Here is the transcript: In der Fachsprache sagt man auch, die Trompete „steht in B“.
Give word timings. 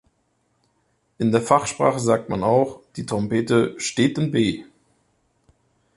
In 1.19 1.31
der 1.31 1.43
Fachsprache 1.43 1.99
sagt 1.99 2.27
man 2.29 2.43
auch, 2.43 2.79
die 2.95 3.05
Trompete 3.05 3.75
„steht 3.79 4.17
in 4.17 4.31
B“. 4.31 4.63